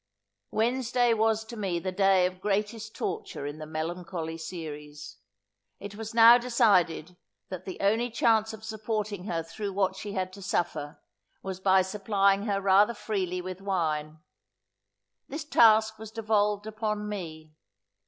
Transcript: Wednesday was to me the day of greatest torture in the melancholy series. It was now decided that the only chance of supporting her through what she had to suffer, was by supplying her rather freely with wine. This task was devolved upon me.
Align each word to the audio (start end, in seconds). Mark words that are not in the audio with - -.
Wednesday 0.49 1.13
was 1.13 1.43
to 1.45 1.55
me 1.55 1.77
the 1.77 1.91
day 1.91 2.25
of 2.25 2.41
greatest 2.41 2.95
torture 2.95 3.45
in 3.45 3.59
the 3.59 3.67
melancholy 3.67 4.35
series. 4.35 5.17
It 5.79 5.93
was 5.93 6.11
now 6.15 6.39
decided 6.39 7.17
that 7.49 7.65
the 7.65 7.79
only 7.79 8.09
chance 8.09 8.51
of 8.51 8.63
supporting 8.63 9.25
her 9.25 9.43
through 9.43 9.73
what 9.73 9.95
she 9.95 10.13
had 10.13 10.33
to 10.33 10.41
suffer, 10.41 10.99
was 11.43 11.59
by 11.59 11.83
supplying 11.83 12.47
her 12.47 12.59
rather 12.59 12.95
freely 12.95 13.43
with 13.43 13.61
wine. 13.61 14.17
This 15.27 15.43
task 15.43 15.99
was 15.99 16.09
devolved 16.09 16.65
upon 16.65 17.07
me. 17.07 17.53